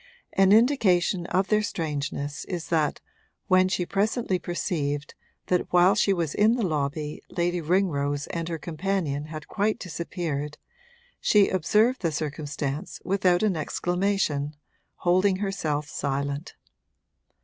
An 0.33 0.51
indication 0.51 1.27
of 1.27 1.49
their 1.49 1.61
strangeness 1.61 2.43
is 2.45 2.69
that 2.69 3.01
when 3.45 3.67
she 3.67 3.85
presently 3.85 4.39
perceived 4.39 5.13
that 5.45 5.71
while 5.71 5.93
she 5.93 6.11
was 6.11 6.33
in 6.33 6.55
the 6.55 6.65
lobby 6.65 7.21
Lady 7.29 7.61
Ringrose 7.61 8.25
and 8.33 8.49
her 8.49 8.57
companion 8.57 9.25
had 9.25 9.47
quite 9.47 9.77
disappeared, 9.77 10.57
she 11.19 11.49
observed 11.49 12.01
the 12.01 12.11
circumstance 12.11 12.99
without 13.05 13.43
an 13.43 13.55
exclamation, 13.55 14.55
holding 14.95 15.35
herself 15.35 15.87
silent. 15.87 16.55